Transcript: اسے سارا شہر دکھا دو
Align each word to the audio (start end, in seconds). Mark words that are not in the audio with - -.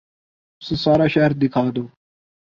اسے 0.61 0.75
سارا 0.83 1.05
شہر 1.13 1.31
دکھا 1.41 1.61
دو 1.75 1.83